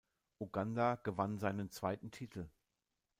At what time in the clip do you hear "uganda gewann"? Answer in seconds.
0.39-1.37